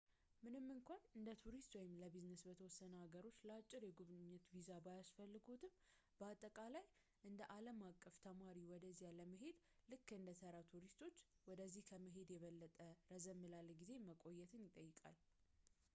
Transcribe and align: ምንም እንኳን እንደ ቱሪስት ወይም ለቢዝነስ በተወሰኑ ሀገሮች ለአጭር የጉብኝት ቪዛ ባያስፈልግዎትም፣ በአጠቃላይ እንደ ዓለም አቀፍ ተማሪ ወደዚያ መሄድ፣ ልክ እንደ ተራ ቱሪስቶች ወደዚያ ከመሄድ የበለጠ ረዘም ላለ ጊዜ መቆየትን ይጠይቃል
ምንም 0.43 0.63
እንኳን 0.75 1.01
እንደ 1.17 1.27
ቱሪስት 1.41 1.73
ወይም 1.79 1.91
ለቢዝነስ 2.01 2.41
በተወሰኑ 2.47 2.93
ሀገሮች 3.01 3.37
ለአጭር 3.47 3.81
የጉብኝት 3.87 4.45
ቪዛ 4.53 4.69
ባያስፈልግዎትም፣ 4.85 5.73
በአጠቃላይ 6.21 6.85
እንደ 7.29 7.39
ዓለም 7.57 7.79
አቀፍ 7.91 8.17
ተማሪ 8.27 8.59
ወደዚያ 8.73 9.11
መሄድ፣ 9.19 9.59
ልክ 9.93 10.07
እንደ 10.19 10.31
ተራ 10.41 10.55
ቱሪስቶች 10.73 11.17
ወደዚያ 11.51 11.85
ከመሄድ 11.91 12.31
የበለጠ 12.35 12.79
ረዘም 13.13 13.43
ላለ 13.53 13.69
ጊዜ 13.83 13.93
መቆየትን 14.09 14.67
ይጠይቃል 14.69 15.19